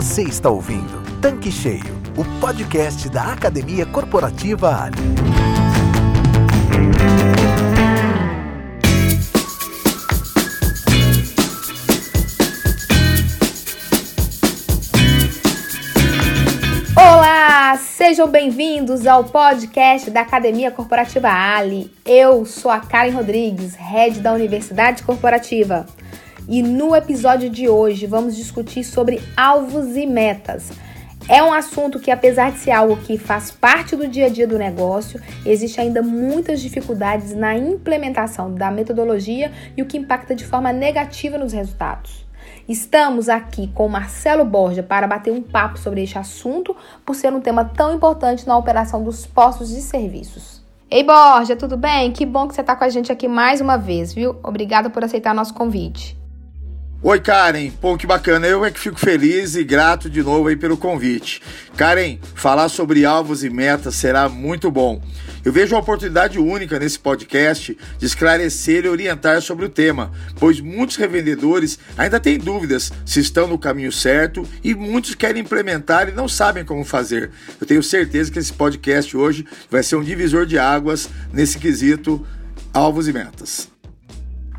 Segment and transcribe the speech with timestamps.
[0.00, 1.82] Você está ouvindo Tanque Cheio,
[2.16, 4.96] o podcast da Academia Corporativa Ali.
[16.96, 21.92] Olá, sejam bem-vindos ao podcast da Academia Corporativa Ali.
[22.06, 25.86] Eu sou a Karen Rodrigues, head da Universidade Corporativa.
[26.50, 30.72] E no episódio de hoje vamos discutir sobre alvos e metas.
[31.28, 34.46] É um assunto que, apesar de ser algo que faz parte do dia a dia
[34.46, 40.46] do negócio, existe ainda muitas dificuldades na implementação da metodologia e o que impacta de
[40.46, 42.26] forma negativa nos resultados.
[42.66, 47.42] Estamos aqui com Marcelo Borja para bater um papo sobre este assunto, por ser um
[47.42, 50.62] tema tão importante na operação dos postos de serviços.
[50.90, 52.10] Ei Borja, tudo bem?
[52.10, 54.36] Que bom que você está com a gente aqui mais uma vez, viu?
[54.42, 56.17] Obrigada por aceitar nosso convite.
[57.00, 57.70] Oi, Karen.
[57.80, 58.44] Pô, que bacana.
[58.48, 61.40] Eu é que fico feliz e grato de novo aí pelo convite.
[61.76, 65.00] Karen, falar sobre alvos e metas será muito bom.
[65.44, 70.60] Eu vejo uma oportunidade única nesse podcast de esclarecer e orientar sobre o tema, pois
[70.60, 76.12] muitos revendedores ainda têm dúvidas se estão no caminho certo e muitos querem implementar e
[76.12, 77.30] não sabem como fazer.
[77.60, 82.26] Eu tenho certeza que esse podcast hoje vai ser um divisor de águas nesse quesito
[82.74, 83.68] alvos e metas.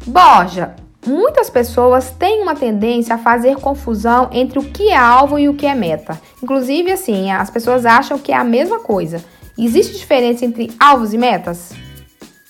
[0.08, 0.74] Borja,
[1.06, 5.54] Muitas pessoas têm uma tendência a fazer confusão entre o que é alvo e o
[5.54, 6.20] que é meta.
[6.44, 9.24] Inclusive, assim, as pessoas acham que é a mesma coisa.
[9.58, 11.72] Existe diferença entre alvos e metas?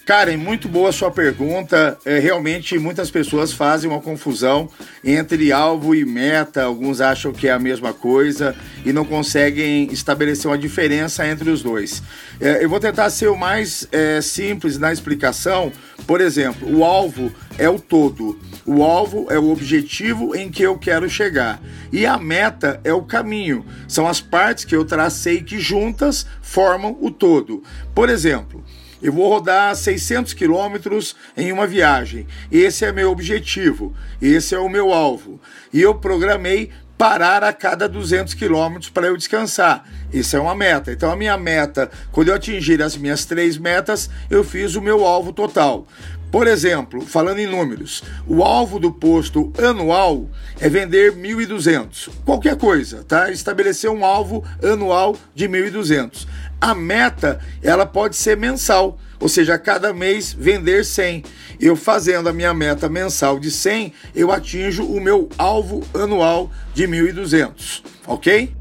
[0.09, 1.95] Karen, muito boa sua pergunta.
[2.03, 4.67] É, realmente, muitas pessoas fazem uma confusão
[5.03, 6.63] entre alvo e meta.
[6.63, 11.61] Alguns acham que é a mesma coisa e não conseguem estabelecer uma diferença entre os
[11.61, 12.02] dois.
[12.41, 15.71] É, eu vou tentar ser o mais é, simples na explicação.
[16.07, 18.39] Por exemplo, o alvo é o todo.
[18.65, 21.61] O alvo é o objetivo em que eu quero chegar.
[21.91, 23.63] E a meta é o caminho.
[23.87, 27.61] São as partes que eu tracei que juntas formam o todo.
[27.93, 28.64] Por exemplo,
[29.02, 32.27] eu vou rodar 600 quilômetros em uma viagem.
[32.52, 35.39] Esse é meu objetivo, esse é o meu alvo.
[35.71, 39.86] E eu programei parar a cada 200 quilômetros para eu descansar.
[40.11, 40.92] Isso é uma meta.
[40.92, 45.05] Então, a minha meta, quando eu atingir as minhas três metas, eu fiz o meu
[45.05, 45.87] alvo total.
[46.32, 50.30] Por exemplo, falando em números, o alvo do posto anual
[50.60, 52.10] é vender 1.200.
[52.23, 53.32] Qualquer coisa, tá?
[53.32, 56.28] Estabelecer um alvo anual de 1.200.
[56.62, 61.23] A meta, ela pode ser mensal, ou seja, cada mês vender 100.
[61.60, 66.88] Eu fazendo a minha meta mensal de 100, eu atinjo o meu alvo anual de
[66.88, 68.54] 1.200, ok?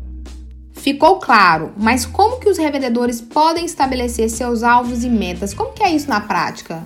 [0.72, 5.52] Ficou claro, mas como que os revendedores podem estabelecer seus alvos e metas?
[5.52, 6.82] Como que é isso na prática?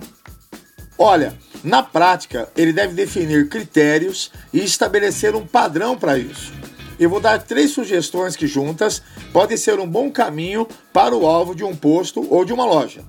[1.05, 6.53] Olha, na prática, ele deve definir critérios e estabelecer um padrão para isso.
[6.97, 9.03] Eu vou dar três sugestões que juntas
[9.33, 13.03] podem ser um bom caminho para o alvo de um posto ou de uma loja.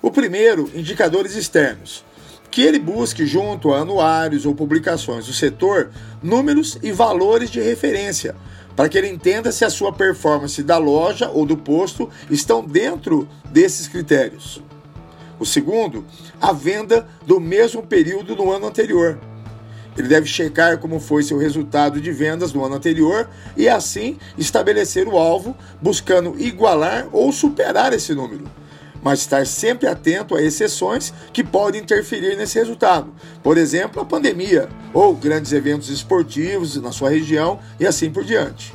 [0.00, 2.04] O primeiro, indicadores externos.
[2.48, 5.90] Que ele busque, junto a anuários ou publicações do setor,
[6.22, 8.36] números e valores de referência,
[8.76, 13.28] para que ele entenda se a sua performance da loja ou do posto estão dentro
[13.50, 14.62] desses critérios.
[15.42, 16.04] O segundo,
[16.40, 19.18] a venda do mesmo período no ano anterior.
[19.98, 25.08] Ele deve checar como foi seu resultado de vendas no ano anterior e assim estabelecer
[25.08, 28.44] o alvo, buscando igualar ou superar esse número.
[29.02, 33.12] Mas estar sempre atento a exceções que podem interferir nesse resultado.
[33.42, 38.72] Por exemplo, a pandemia ou grandes eventos esportivos na sua região e assim por diante.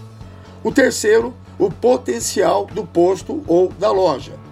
[0.61, 4.46] O terceiro, o potencial do posto ou da loja.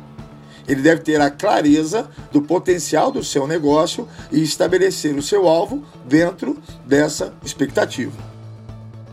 [0.67, 5.83] Ele deve ter a clareza do potencial do seu negócio e estabelecer o seu alvo
[6.05, 8.13] dentro dessa expectativa.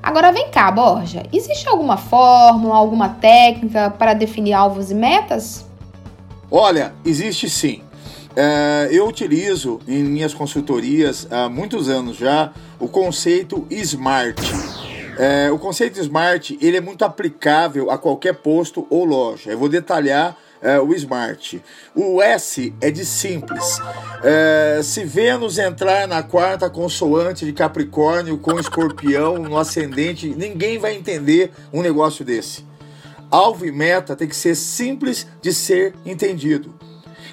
[0.03, 1.23] Agora vem cá, Borja.
[1.33, 5.65] Existe alguma fórmula, alguma técnica para definir alvos e metas?
[6.51, 7.83] Olha, existe sim.
[8.35, 12.51] É, eu utilizo em minhas consultorias há muitos anos já
[12.81, 14.41] o conceito SMART.
[15.19, 19.51] É, o conceito SMART ele é muito aplicável a qualquer posto ou loja.
[19.51, 21.61] Eu vou detalhar é, o Smart.
[21.95, 23.79] O S é de simples.
[24.23, 30.95] É, se Vênus entrar na quarta consoante de Capricórnio com Escorpião no ascendente, ninguém vai
[30.95, 32.65] entender um negócio desse.
[33.31, 36.73] Alvo e meta tem que ser simples de ser entendido.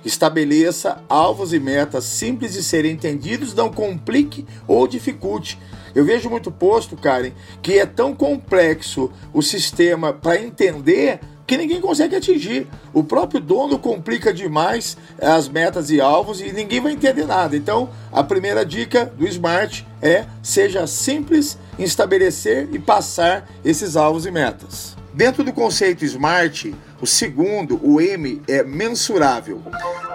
[0.03, 5.59] Estabeleça alvos e metas simples de serem entendidos, não complique ou dificulte.
[5.93, 7.31] Eu vejo muito posto, Karen,
[7.61, 12.67] que é tão complexo o sistema para entender que ninguém consegue atingir.
[12.93, 17.57] O próprio dono complica demais as metas e alvos e ninguém vai entender nada.
[17.57, 24.27] Então, a primeira dica do Smart é seja simples em estabelecer e passar esses alvos
[24.27, 24.95] e metas.
[25.11, 26.65] Dentro do conceito SMART,
[27.01, 29.59] o segundo, o M, é mensurável.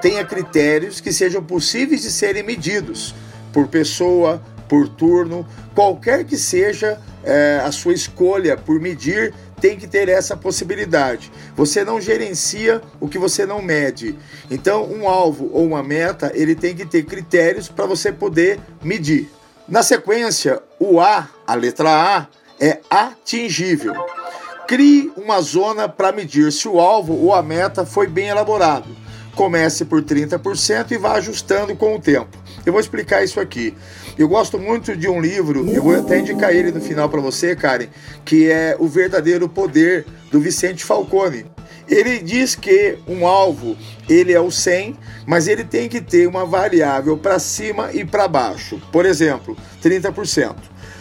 [0.00, 3.12] Tenha critérios que sejam possíveis de serem medidos
[3.52, 9.86] por pessoa, por turno, qualquer que seja é, a sua escolha por medir, tem que
[9.86, 11.32] ter essa possibilidade.
[11.56, 14.14] Você não gerencia o que você não mede.
[14.50, 19.30] Então, um alvo ou uma meta, ele tem que ter critérios para você poder medir.
[19.66, 22.26] Na sequência, o A, a letra A,
[22.60, 23.94] é atingível.
[24.68, 28.88] Crie uma zona para medir se o alvo ou a meta foi bem elaborado.
[29.34, 32.36] Comece por 30% e vá ajustando com o tempo.
[32.64, 33.74] Eu vou explicar isso aqui.
[34.16, 37.56] Eu gosto muito de um livro, eu vou até indicar ele no final para você,
[37.56, 37.88] Karen,
[38.24, 41.46] que é O Verdadeiro Poder do Vicente Falcone.
[41.88, 43.76] Ele diz que um alvo,
[44.08, 44.96] ele é o 100,
[45.26, 48.80] mas ele tem que ter uma variável para cima e para baixo.
[48.92, 50.54] Por exemplo, 30%.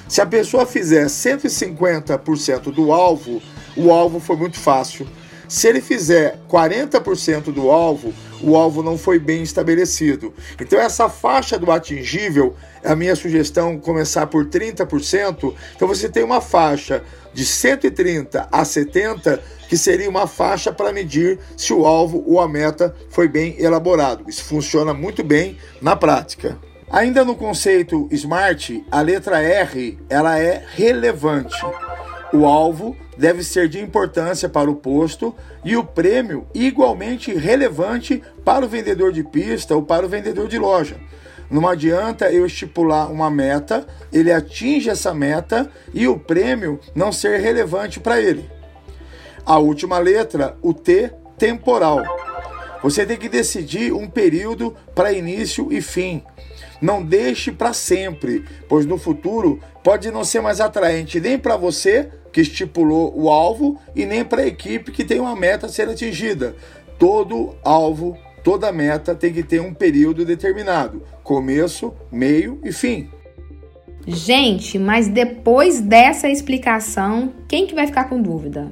[0.10, 3.42] Se a pessoa fizer 150% do alvo,
[3.77, 5.07] o alvo foi muito fácil.
[5.53, 8.11] Se ele fizer 40% do alvo,
[8.41, 10.33] o alvo não foi bem estabelecido.
[10.59, 15.53] Então, essa faixa do atingível, a minha sugestão começar por 30%.
[15.75, 17.03] Então, você tem uma faixa
[17.35, 22.47] de 130 a 70, que seria uma faixa para medir se o alvo ou a
[22.47, 24.27] meta foi bem elaborado.
[24.27, 26.57] Isso funciona muito bem na prática.
[26.89, 31.63] Ainda no conceito SMART, a letra R ela é relevante.
[32.33, 35.33] O alvo deve ser de importância para o posto
[35.63, 40.57] e o prêmio igualmente relevante para o vendedor de pista ou para o vendedor de
[40.57, 40.98] loja.
[41.50, 47.39] Não adianta eu estipular uma meta, ele atinge essa meta e o prêmio não ser
[47.39, 48.50] relevante para ele.
[49.45, 52.01] A última letra, o T, temporal.
[52.81, 56.24] Você tem que decidir um período para início e fim.
[56.81, 62.10] Não deixe para sempre, pois no futuro pode não ser mais atraente nem para você
[62.33, 65.88] que estipulou o alvo e nem para a equipe que tem uma meta a ser
[65.88, 66.56] atingida.
[66.97, 73.07] Todo alvo, toda meta tem que ter um período determinado: começo, meio e fim.
[74.06, 78.69] Gente, mas depois dessa explicação, quem que vai ficar com dúvida?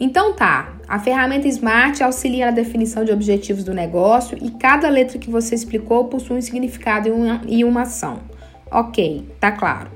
[0.00, 5.20] Então tá, a ferramenta Smart auxilia na definição de objetivos do negócio e cada letra
[5.20, 8.22] que você explicou possui um significado e uma, e uma ação.
[8.68, 9.90] Ok, tá claro.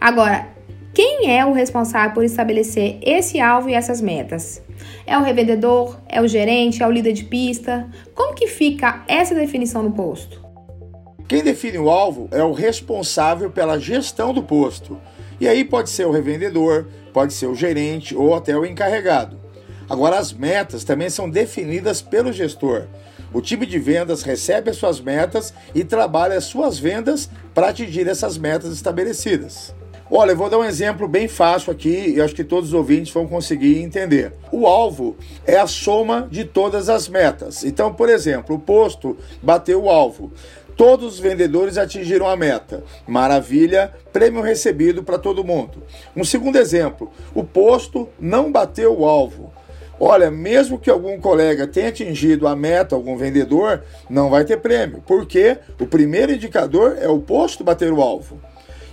[0.00, 0.53] Agora,
[0.94, 4.62] quem é o responsável por estabelecer esse alvo e essas metas?
[5.04, 5.98] É o revendedor?
[6.08, 6.84] É o gerente?
[6.84, 7.90] É o líder de pista?
[8.14, 10.40] Como que fica essa definição no posto?
[11.26, 14.96] Quem define o alvo é o responsável pela gestão do posto.
[15.40, 19.40] E aí pode ser o revendedor, pode ser o gerente ou até o encarregado.
[19.90, 22.86] Agora, as metas também são definidas pelo gestor.
[23.32, 28.06] O time de vendas recebe as suas metas e trabalha as suas vendas para atingir
[28.06, 29.74] essas metas estabelecidas.
[30.10, 33.12] Olha, eu vou dar um exemplo bem fácil aqui e acho que todos os ouvintes
[33.12, 34.34] vão conseguir entender.
[34.52, 35.16] O alvo
[35.46, 37.64] é a soma de todas as metas.
[37.64, 40.30] Então, por exemplo, o posto bateu o alvo.
[40.76, 42.84] Todos os vendedores atingiram a meta.
[43.06, 45.82] Maravilha, prêmio recebido para todo mundo.
[46.14, 49.52] Um segundo exemplo: o posto não bateu o alvo.
[49.98, 55.02] Olha, mesmo que algum colega tenha atingido a meta, algum vendedor, não vai ter prêmio,
[55.06, 58.38] porque o primeiro indicador é o posto bater o alvo.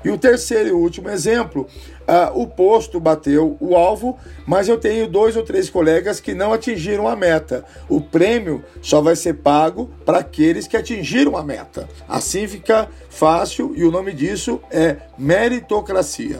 [0.03, 1.67] E o terceiro e último exemplo,
[2.01, 6.53] uh, o posto bateu o alvo, mas eu tenho dois ou três colegas que não
[6.53, 7.63] atingiram a meta.
[7.87, 11.87] O prêmio só vai ser pago para aqueles que atingiram a meta.
[12.07, 16.39] Assim fica fácil e o nome disso é meritocracia.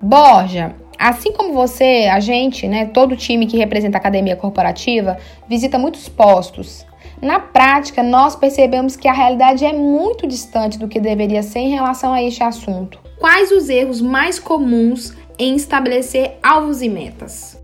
[0.00, 5.78] Borja, assim como você, a gente, né, todo time que representa a academia corporativa, visita
[5.78, 6.86] muitos postos
[7.22, 11.70] na prática, nós percebemos que a realidade é muito distante do que deveria ser em
[11.70, 12.98] relação a este assunto.
[13.18, 17.58] Quais os erros mais comuns em estabelecer alvos e metas?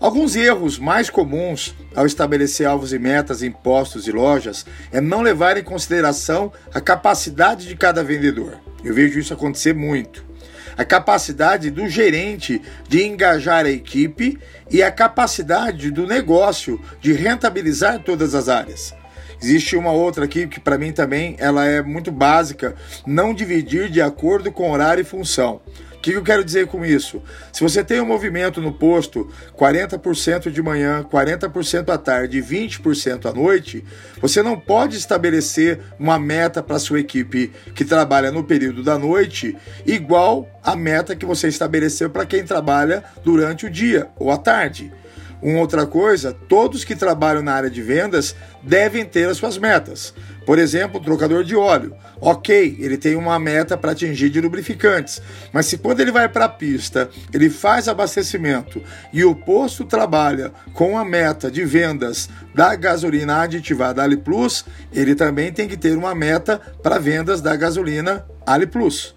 [0.00, 5.22] Alguns erros mais comuns ao estabelecer alvos e metas em postos e lojas é não
[5.22, 8.58] levar em consideração a capacidade de cada vendedor.
[8.82, 10.31] Eu vejo isso acontecer muito
[10.76, 14.38] a capacidade do gerente de engajar a equipe
[14.70, 18.94] e a capacidade do negócio de rentabilizar todas as áreas.
[19.42, 24.00] Existe uma outra aqui que para mim também ela é muito básica, não dividir de
[24.00, 25.60] acordo com horário e função
[26.02, 27.22] que eu quero dizer com isso?
[27.52, 33.26] Se você tem um movimento no posto 40% de manhã, 40% à tarde e 20%
[33.26, 33.84] à noite,
[34.20, 39.56] você não pode estabelecer uma meta para sua equipe que trabalha no período da noite
[39.86, 44.92] igual à meta que você estabeleceu para quem trabalha durante o dia ou à tarde.
[45.40, 50.14] Uma outra coisa, todos que trabalham na área de vendas devem ter as suas metas.
[50.44, 51.94] Por exemplo, trocador de óleo.
[52.20, 55.20] Ok, ele tem uma meta para atingir de lubrificantes,
[55.52, 58.82] mas se quando ele vai para a pista, ele faz abastecimento
[59.12, 65.14] e o posto trabalha com a meta de vendas da gasolina aditivada Ali Plus, ele
[65.14, 69.14] também tem que ter uma meta para vendas da gasolina Ali Plus.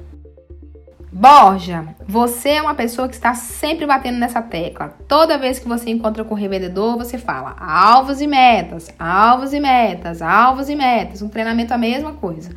[1.17, 4.89] Borja, você é uma pessoa que está sempre batendo nessa tecla.
[5.07, 9.59] Toda vez que você encontra com o revendedor, você fala alvos e metas, alvos e
[9.61, 11.21] metas, alvos e metas.
[11.21, 12.53] Um treinamento é a mesma coisa.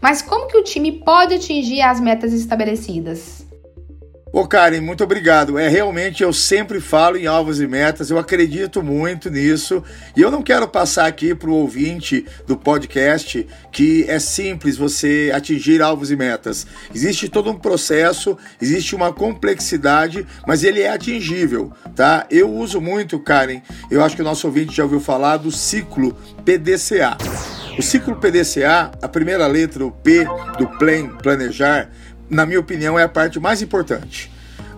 [0.00, 3.46] Mas como que o time pode atingir as metas estabelecidas?
[4.34, 5.58] Ô Karen, muito obrigado.
[5.58, 9.84] É realmente eu sempre falo em alvos e metas, eu acredito muito nisso
[10.16, 15.30] e eu não quero passar aqui para o ouvinte do podcast que é simples você
[15.34, 16.66] atingir alvos e metas.
[16.94, 22.26] Existe todo um processo, existe uma complexidade, mas ele é atingível, tá?
[22.30, 23.60] Eu uso muito, Karen,
[23.90, 27.18] eu acho que o nosso ouvinte já ouviu falar do ciclo PDCA.
[27.78, 30.26] O ciclo PDCA, a primeira letra, o P
[30.58, 31.90] do plan, planejar,
[32.32, 34.32] na minha opinião, é a parte mais importante.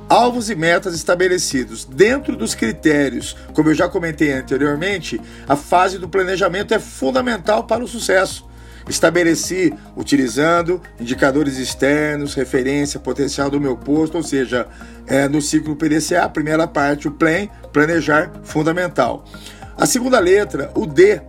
[0.09, 6.09] Alvos e metas estabelecidos dentro dos critérios, como eu já comentei anteriormente, a fase do
[6.09, 8.47] planejamento é fundamental para o sucesso.
[8.89, 14.67] Estabeleci utilizando indicadores externos, referência potencial do meu posto, ou seja,
[15.07, 19.25] é, no ciclo PDCA, a primeira parte, o plan, planejar, fundamental.
[19.79, 21.21] A segunda letra, o D,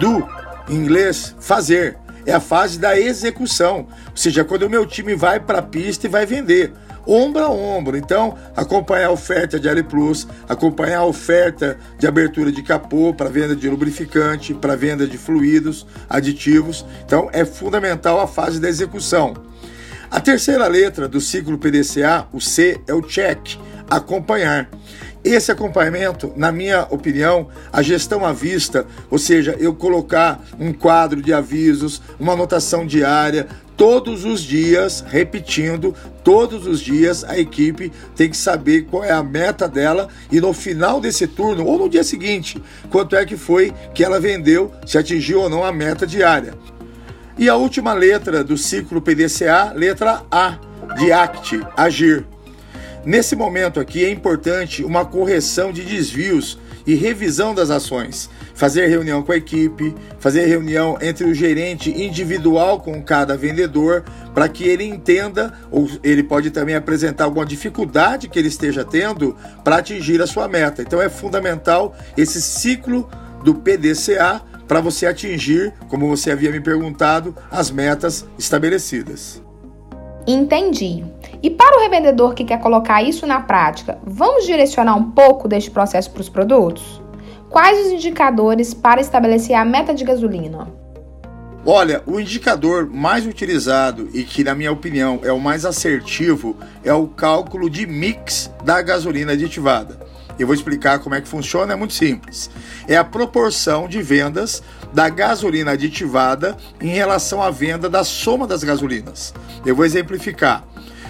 [0.00, 0.26] do,
[0.68, 5.40] em inglês, fazer é a fase da execução, ou seja, quando o meu time vai
[5.40, 6.72] para a pista e vai vender
[7.06, 7.96] ombro a ombro.
[7.96, 13.30] Então, acompanhar a oferta de Ali Plus, acompanhar a oferta de abertura de capô para
[13.30, 16.84] venda de lubrificante, para venda de fluidos, aditivos.
[17.04, 19.34] Então, é fundamental a fase da execução.
[20.10, 23.56] A terceira letra do ciclo PDCA, o C, é o check,
[23.88, 24.68] acompanhar.
[25.26, 31.20] Esse acompanhamento, na minha opinião, a gestão à vista, ou seja, eu colocar um quadro
[31.20, 35.92] de avisos, uma anotação diária, todos os dias, repetindo,
[36.22, 40.52] todos os dias a equipe tem que saber qual é a meta dela e no
[40.52, 44.96] final desse turno ou no dia seguinte, quanto é que foi que ela vendeu, se
[44.96, 46.54] atingiu ou não a meta diária.
[47.36, 50.56] E a última letra do ciclo PDCA, letra A,
[50.96, 52.35] de ACT, agir.
[53.06, 58.28] Nesse momento aqui é importante uma correção de desvios e revisão das ações.
[58.52, 64.48] Fazer reunião com a equipe, fazer reunião entre o gerente individual com cada vendedor, para
[64.48, 69.76] que ele entenda, ou ele pode também apresentar alguma dificuldade que ele esteja tendo para
[69.76, 70.82] atingir a sua meta.
[70.82, 73.08] Então é fundamental esse ciclo
[73.44, 79.40] do PDCA para você atingir, como você havia me perguntado, as metas estabelecidas.
[80.26, 81.04] Entendi.
[81.46, 85.70] E para o revendedor que quer colocar isso na prática, vamos direcionar um pouco deste
[85.70, 87.00] processo para os produtos?
[87.48, 90.66] Quais os indicadores para estabelecer a meta de gasolina?
[91.64, 96.92] Olha, o indicador mais utilizado e que, na minha opinião, é o mais assertivo é
[96.92, 100.00] o cálculo de mix da gasolina aditivada.
[100.36, 102.50] Eu vou explicar como é que funciona, é muito simples.
[102.88, 108.64] É a proporção de vendas da gasolina aditivada em relação à venda da soma das
[108.64, 109.32] gasolinas.
[109.64, 110.64] Eu vou exemplificar.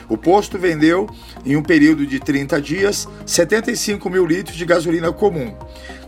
[0.09, 1.09] O posto vendeu,
[1.45, 5.55] em um período de 30 dias, 75 mil litros de gasolina comum.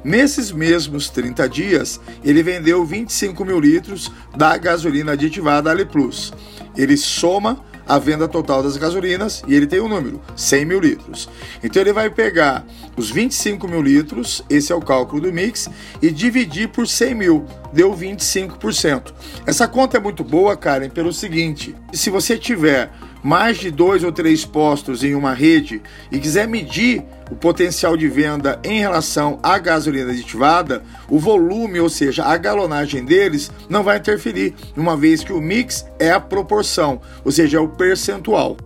[0.05, 6.33] Nesses mesmos 30 dias, ele vendeu 25 mil litros da gasolina aditivada Ali Plus.
[6.77, 11.29] Ele soma a venda total das gasolinas e ele tem um número, 100 mil litros.
[11.65, 12.65] Então ele vai pegar
[12.97, 15.69] os 25 mil litros, esse é o cálculo do mix,
[16.03, 19.15] e dividir por 100 mil, deu 25%.
[19.47, 24.13] Essa conta é muito boa, Karen, pelo seguinte: se você tiver mais de dois ou
[24.13, 29.59] três postos em uma rede e quiser medir o potencial de venda em relação à
[29.59, 35.33] gasolina aditivada, o volume, ou seja, a galonagem deles, não vai interferir, uma vez que
[35.33, 38.57] o mix é a proporção, ou seja, é o percentual.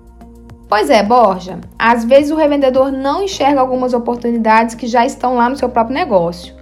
[0.68, 1.60] Pois é, Borja.
[1.78, 5.94] Às vezes o revendedor não enxerga algumas oportunidades que já estão lá no seu próprio
[5.94, 6.54] negócio.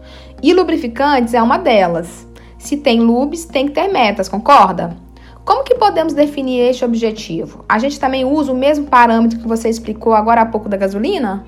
[0.42, 2.26] E lubrificantes é uma delas.
[2.59, 4.97] Se tem lubes, tem que ter metas, concorda?
[5.50, 7.64] Como que podemos definir este objetivo?
[7.69, 11.45] A gente também usa o mesmo parâmetro que você explicou agora há pouco da gasolina?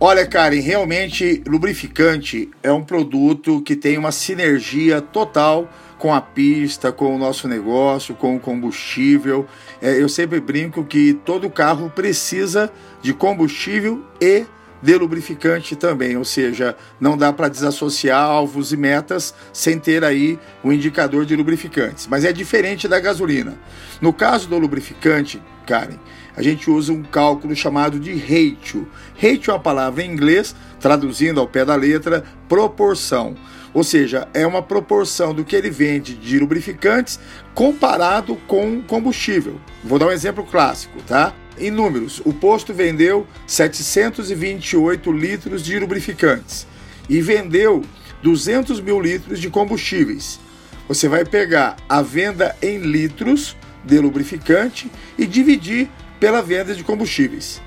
[0.00, 5.68] Olha, Karen, realmente lubrificante é um produto que tem uma sinergia total
[6.00, 9.46] com a pista, com o nosso negócio, com o combustível.
[9.80, 14.44] É, eu sempre brinco que todo carro precisa de combustível e
[14.82, 20.38] de lubrificante também, ou seja, não dá para desassociar alvos e metas sem ter aí
[20.62, 22.08] o um indicador de lubrificantes.
[22.08, 23.54] Mas é diferente da gasolina.
[24.00, 25.98] No caso do lubrificante, Karen,
[26.36, 28.88] a gente usa um cálculo chamado de ratio.
[29.14, 33.36] Ratio é uma palavra em inglês, traduzindo ao pé da letra, proporção.
[33.72, 37.20] Ou seja, é uma proporção do que ele vende de lubrificantes
[37.54, 39.60] comparado com combustível.
[39.84, 41.32] Vou dar um exemplo clássico, tá?
[41.58, 46.66] Em números, o posto vendeu 728 litros de lubrificantes
[47.08, 47.82] e vendeu
[48.22, 50.40] 200 mil litros de combustíveis.
[50.88, 57.60] Você vai pegar a venda em litros de lubrificante e dividir pela venda de combustíveis.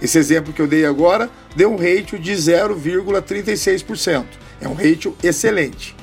[0.00, 4.24] Esse exemplo que eu dei agora deu um ratio de 0,36%.
[4.60, 5.94] É um ratio excelente.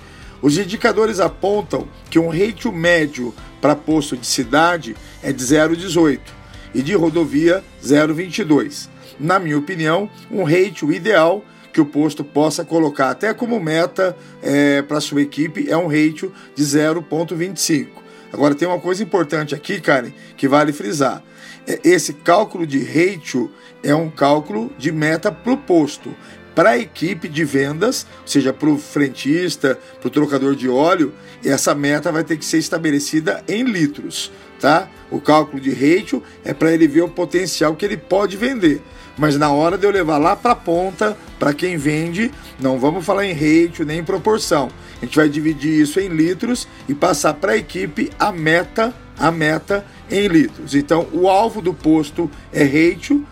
[0.41, 6.42] Os indicadores apontam que um ratio médio para posto de cidade é de 0,18
[6.73, 8.89] e de rodovia 0,22.
[9.19, 14.81] Na minha opinião, um ratio ideal que o posto possa colocar até como meta é,
[14.81, 17.87] para sua equipe é um ratio de 0,25.
[18.31, 21.23] Agora tem uma coisa importante aqui, Karen, que vale frisar.
[21.67, 23.51] É, esse cálculo de ratio
[23.83, 26.15] é um cálculo de meta para o posto
[26.55, 31.13] para a equipe de vendas, ou seja, para o frentista, para o trocador de óleo,
[31.43, 34.87] essa meta vai ter que ser estabelecida em litros, tá?
[35.09, 38.81] O cálculo de ratio é para ele ver o potencial que ele pode vender.
[39.17, 43.05] Mas na hora de eu levar lá para a ponta, para quem vende, não vamos
[43.05, 44.69] falar em ratio nem em proporção.
[45.01, 49.31] A gente vai dividir isso em litros e passar para a equipe a meta, a
[49.31, 50.73] meta em litros.
[50.73, 53.23] Então, o alvo do posto é ratio,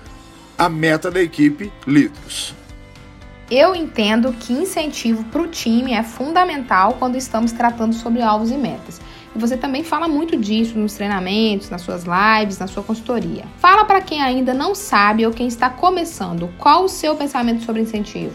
[0.57, 2.60] a meta da equipe litros.
[3.51, 8.55] Eu entendo que incentivo para o time é fundamental quando estamos tratando sobre alvos e
[8.55, 9.01] metas.
[9.35, 13.43] E você também fala muito disso nos treinamentos, nas suas lives, na sua consultoria.
[13.57, 17.81] Fala para quem ainda não sabe ou quem está começando, qual o seu pensamento sobre
[17.81, 18.33] incentivo?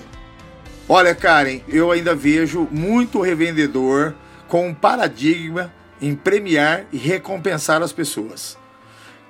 [0.87, 4.15] Olha, Karen, eu ainda vejo muito revendedor
[4.47, 8.59] com um paradigma em premiar e recompensar as pessoas.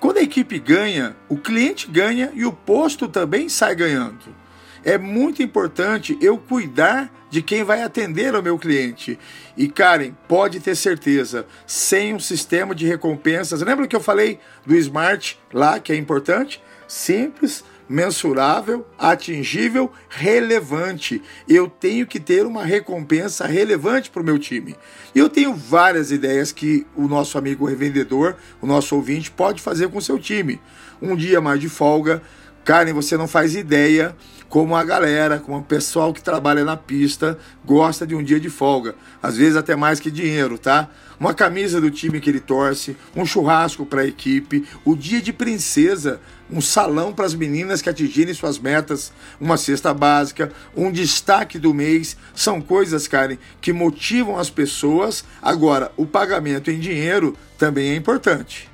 [0.01, 4.46] Quando a equipe ganha, o cliente ganha e o posto também sai ganhando
[4.87, 9.19] é muito importante eu cuidar de quem vai atender ao meu cliente.
[9.57, 14.77] E Karen, pode ter certeza, sem um sistema de recompensas, lembra que eu falei do
[14.77, 16.63] Smart lá, que é importante?
[16.87, 21.21] Simples, mensurável, atingível, relevante.
[21.49, 24.77] Eu tenho que ter uma recompensa relevante para o meu time.
[25.13, 29.89] E eu tenho várias ideias que o nosso amigo revendedor, o nosso ouvinte, pode fazer
[29.89, 30.61] com o seu time.
[31.03, 32.23] Um dia mais de folga.
[32.67, 34.17] Karen, você não faz ideia
[34.49, 38.51] como a galera, como o pessoal que trabalha na pista gosta de um dia de
[38.51, 40.89] folga, às vezes até mais que dinheiro, tá?
[41.19, 45.33] Uma camisa do time que ele torce, um churrasco para a equipe, o dia de
[45.33, 51.61] princesa, um salão para as meninas que atingirem suas metas, uma cesta básica, um destaque
[51.61, 55.25] do mês, são coisas, Karen, que motivam as pessoas.
[55.41, 58.69] Agora, o pagamento em dinheiro também é importante.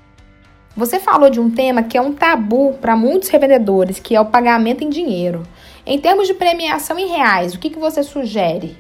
[0.75, 4.27] Você falou de um tema que é um tabu para muitos revendedores, que é o
[4.27, 5.43] pagamento em dinheiro.
[5.85, 8.79] Em termos de premiação em reais, o que, que você sugere?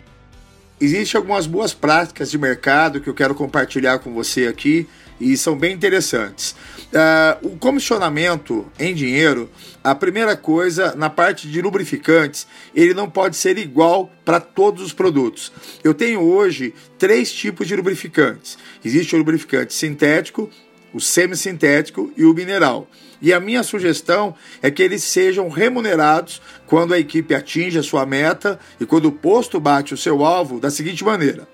[0.80, 4.88] Existem algumas boas práticas de mercado que eu quero compartilhar com você aqui
[5.20, 6.56] e são bem interessantes.
[6.92, 9.48] Uh, o comissionamento em dinheiro,
[9.84, 14.92] a primeira coisa, na parte de lubrificantes, ele não pode ser igual para todos os
[14.92, 15.52] produtos.
[15.84, 20.50] Eu tenho hoje três tipos de lubrificantes: existe o lubrificante sintético,
[20.92, 22.88] o semissintético e o mineral.
[23.20, 28.04] E a minha sugestão é que eles sejam remunerados quando a equipe atinge a sua
[28.04, 31.46] meta e quando o posto bate o seu alvo da seguinte maneira: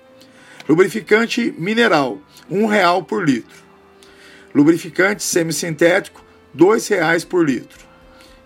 [0.67, 3.69] lubrificante mineral, um real por litro.
[4.53, 7.87] Lubrificante semissintético, dois reais por litro.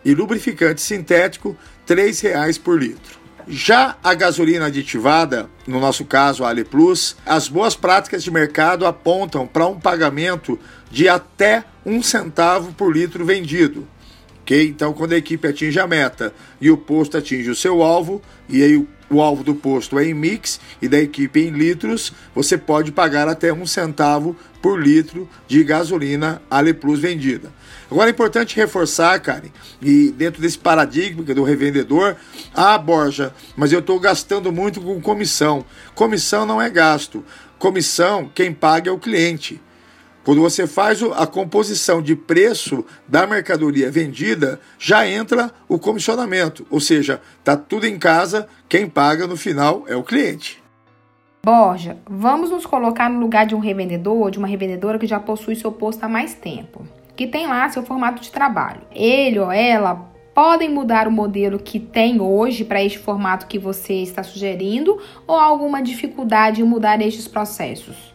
[0.03, 3.22] E lubrificante sintético, três reais por litro.
[3.47, 8.85] Já a gasolina aditivada, no nosso caso a Ali Plus, as boas práticas de mercado
[8.85, 13.87] apontam para um pagamento de até um centavo por litro vendido.
[14.41, 14.67] Okay?
[14.67, 18.61] Então, quando a equipe atinge a meta e o posto atinge o seu alvo, e
[18.61, 22.91] aí o alvo do posto é em mix e da equipe em litros, você pode
[22.91, 27.51] pagar até um centavo por litro de gasolina Ale Plus vendida.
[27.93, 32.15] Agora é importante reforçar, Karen, e dentro desse paradigma do revendedor,
[32.51, 35.63] ah, Borja, mas eu estou gastando muito com comissão.
[35.93, 37.23] Comissão não é gasto.
[37.59, 39.61] Comissão, quem paga é o cliente.
[40.23, 46.79] Quando você faz a composição de preço da mercadoria vendida, já entra o comissionamento, ou
[46.79, 50.63] seja, está tudo em casa, quem paga no final é o cliente.
[51.45, 55.19] Borja, vamos nos colocar no lugar de um revendedor ou de uma revendedora que já
[55.19, 58.81] possui seu posto há mais tempo, que tem lá seu formato de trabalho.
[58.93, 63.93] Ele ou ela podem mudar o modelo que tem hoje para este formato que você
[63.95, 68.13] está sugerindo ou alguma dificuldade em mudar estes processos?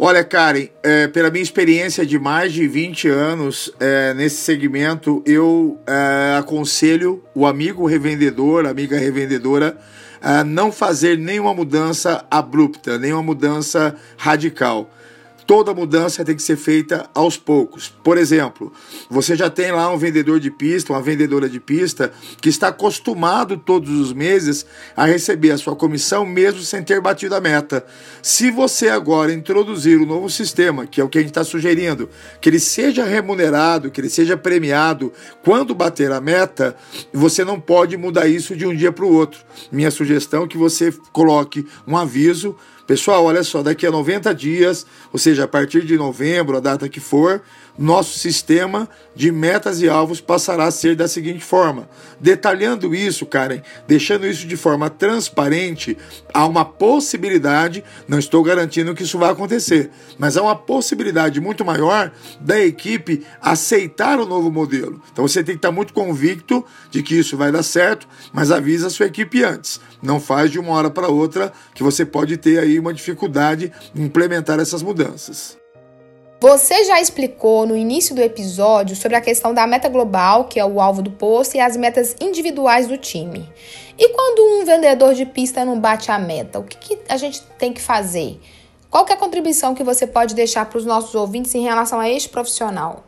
[0.00, 5.76] Olha, Karen, é, pela minha experiência de mais de 20 anos é, nesse segmento, eu
[5.84, 9.76] é, aconselho o amigo revendedor, amiga revendedora,
[10.22, 14.88] a não fazer nenhuma mudança abrupta, nenhuma mudança radical
[15.48, 17.88] toda mudança tem que ser feita aos poucos.
[18.04, 18.70] Por exemplo,
[19.08, 23.56] você já tem lá um vendedor de pista, uma vendedora de pista, que está acostumado
[23.56, 27.86] todos os meses a receber a sua comissão mesmo sem ter batido a meta.
[28.20, 32.10] Se você agora introduzir um novo sistema, que é o que a gente está sugerindo,
[32.42, 35.10] que ele seja remunerado, que ele seja premiado
[35.42, 36.76] quando bater a meta,
[37.10, 39.40] você não pode mudar isso de um dia para o outro.
[39.72, 42.54] Minha sugestão é que você coloque um aviso
[42.88, 46.88] Pessoal, olha só, daqui a 90 dias, ou seja, a partir de novembro, a data
[46.88, 47.42] que for,
[47.78, 51.88] nosso sistema de metas e alvos passará a ser da seguinte forma.
[52.20, 55.96] Detalhando isso, Karen, deixando isso de forma transparente,
[56.34, 61.64] há uma possibilidade, não estou garantindo que isso vai acontecer, mas há uma possibilidade muito
[61.64, 62.10] maior
[62.40, 65.00] da equipe aceitar o novo modelo.
[65.12, 68.88] Então você tem que estar muito convicto de que isso vai dar certo, mas avisa
[68.88, 69.80] a sua equipe antes.
[70.02, 74.04] Não faz de uma hora para outra que você pode ter aí uma dificuldade em
[74.04, 75.56] implementar essas mudanças.
[76.40, 80.64] Você já explicou no início do episódio sobre a questão da meta global, que é
[80.64, 83.52] o alvo do posto, e as metas individuais do time.
[83.98, 87.42] E quando um vendedor de pista não bate a meta, o que, que a gente
[87.58, 88.38] tem que fazer?
[88.88, 92.08] Qual é a contribuição que você pode deixar para os nossos ouvintes em relação a
[92.08, 93.04] este profissional?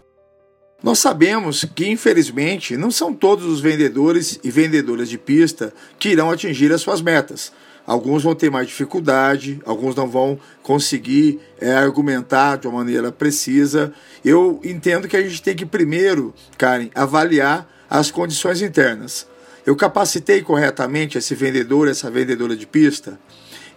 [0.83, 6.33] Nós sabemos que, infelizmente, não são todos os vendedores e vendedoras de pista que irão
[6.33, 7.53] atingir as suas metas.
[7.91, 13.93] Alguns vão ter mais dificuldade, alguns não vão conseguir é, argumentar de uma maneira precisa.
[14.25, 19.27] Eu entendo que a gente tem que primeiro, Karen, avaliar as condições internas.
[19.67, 23.19] Eu capacitei corretamente esse vendedor, essa vendedora de pista?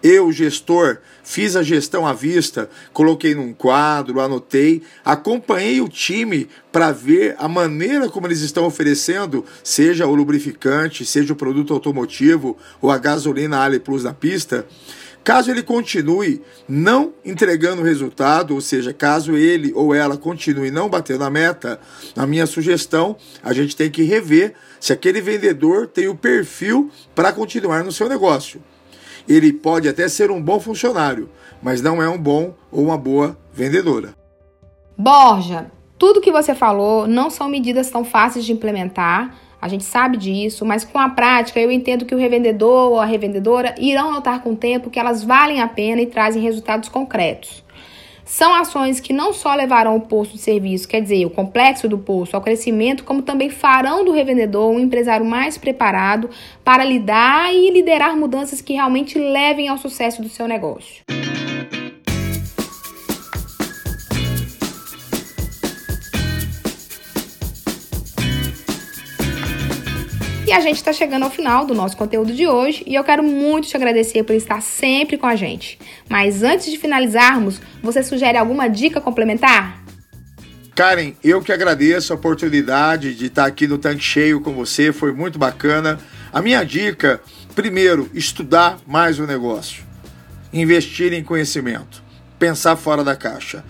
[0.04, 6.92] Eu, gestor, fiz a gestão à vista, coloquei num quadro, anotei, acompanhei o time para
[6.92, 12.92] ver a maneira como eles estão oferecendo, seja o lubrificante, seja o produto automotivo ou
[12.92, 14.68] a gasolina Ali Plus na pista.
[15.24, 21.24] Caso ele continue não entregando resultado, ou seja, caso ele ou ela continue não batendo
[21.24, 21.80] a meta,
[22.14, 27.32] na minha sugestão, a gente tem que rever se aquele vendedor tem o perfil para
[27.32, 28.62] continuar no seu negócio
[29.28, 31.30] ele pode até ser um bom funcionário,
[31.62, 34.14] mas não é um bom ou uma boa vendedora.
[34.98, 39.36] Borja, tudo que você falou não são medidas tão fáceis de implementar.
[39.62, 43.06] A gente sabe disso, mas com a prática eu entendo que o revendedor ou a
[43.06, 47.63] revendedora irão notar com o tempo que elas valem a pena e trazem resultados concretos.
[48.26, 51.98] São ações que não só levarão o posto de serviço, quer dizer, o complexo do
[51.98, 56.30] posto, ao crescimento, como também farão do revendedor um empresário mais preparado
[56.64, 61.04] para lidar e liderar mudanças que realmente levem ao sucesso do seu negócio.
[70.54, 73.68] A gente está chegando ao final do nosso conteúdo de hoje e eu quero muito
[73.68, 75.80] te agradecer por estar sempre com a gente.
[76.08, 79.84] Mas antes de finalizarmos, você sugere alguma dica complementar?
[80.76, 85.12] Karen, eu que agradeço a oportunidade de estar aqui no Tanque Cheio com você, foi
[85.12, 86.00] muito bacana.
[86.32, 87.20] A minha dica,
[87.56, 89.84] primeiro, estudar mais o negócio,
[90.52, 92.04] investir em conhecimento,
[92.38, 93.64] pensar fora da caixa.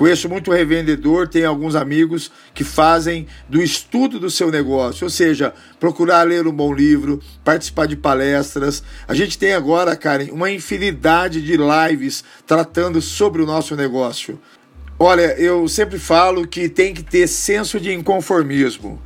[0.00, 5.52] Conheço muito revendedor, tem alguns amigos que fazem do estudo do seu negócio, ou seja,
[5.78, 8.82] procurar ler um bom livro, participar de palestras.
[9.06, 14.40] A gente tem agora, Karen, uma infinidade de lives tratando sobre o nosso negócio.
[14.98, 18.98] Olha, eu sempre falo que tem que ter senso de inconformismo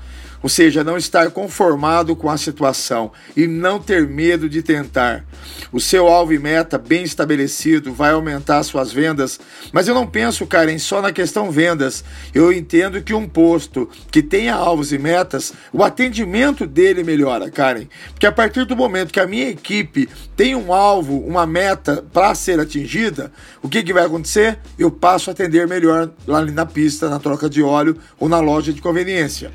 [0.44, 5.24] ou seja, não estar conformado com a situação e não ter medo de tentar.
[5.72, 9.40] O seu alvo e meta bem estabelecido vai aumentar suas vendas,
[9.72, 12.04] mas eu não penso, Karen, só na questão vendas.
[12.35, 17.87] Eu entendo que um posto que tenha alvos e metas, o atendimento dele melhora, Karen.
[18.11, 22.35] Porque a partir do momento que a minha equipe tem um alvo, uma meta para
[22.35, 24.59] ser atingida, o que, que vai acontecer?
[24.78, 28.74] Eu passo a atender melhor lá na pista, na troca de óleo ou na loja
[28.74, 29.50] de conveniência.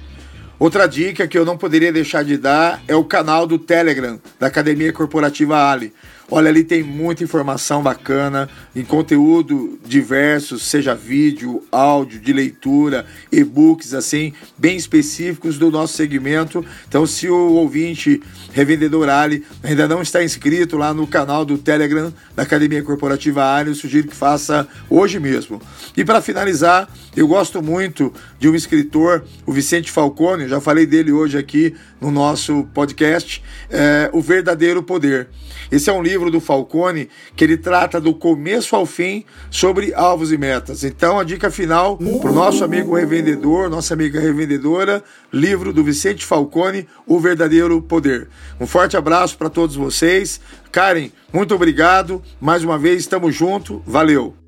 [0.59, 4.47] Outra dica que eu não poderia deixar de dar é o canal do Telegram da
[4.47, 5.93] Academia Corporativa Ali.
[6.31, 13.95] Olha, ali tem muita informação bacana, em conteúdo diversos, seja vídeo, áudio, de leitura, e-books,
[13.95, 16.63] assim, bem específicos do nosso segmento.
[16.87, 18.21] Então, se o ouvinte
[18.53, 23.69] revendedor Ali ainda não está inscrito lá no canal do Telegram da Academia Corporativa Ali,
[23.71, 25.59] eu sugiro que faça hoje mesmo.
[25.97, 31.11] E para finalizar, eu gosto muito de um escritor, o Vicente Falcone, já falei dele
[31.11, 35.29] hoje aqui no nosso podcast, é, O Verdadeiro Poder.
[35.71, 40.31] Esse é um livro do Falcone que ele trata do começo ao fim sobre alvos
[40.31, 40.83] e metas.
[40.83, 46.25] Então, a dica final para o nosso amigo revendedor, nossa amiga revendedora, livro do Vicente
[46.25, 48.29] Falcone, O Verdadeiro Poder.
[48.59, 50.39] Um forte abraço para todos vocês.
[50.71, 52.21] Karen, muito obrigado.
[52.39, 53.79] Mais uma vez, estamos juntos.
[53.85, 54.38] Valeu!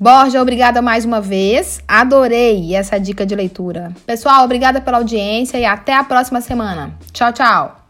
[0.00, 1.80] Borja, obrigada mais uma vez.
[1.88, 3.92] Adorei essa dica de leitura.
[4.06, 6.94] Pessoal, obrigada pela audiência e até a próxima semana.
[7.12, 7.84] Tchau, tchau.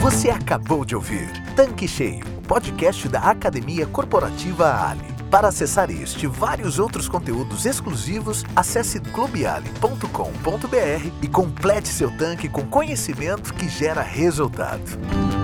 [0.00, 5.12] Você acabou de ouvir Tanque Cheio, podcast da Academia Corporativa Ali.
[5.28, 12.62] Para acessar este e vários outros conteúdos exclusivos, acesse clubeali.com.br e complete seu tanque com
[12.62, 15.43] conhecimento que gera resultado.